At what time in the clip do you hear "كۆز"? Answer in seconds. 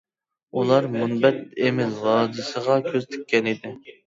2.89-3.07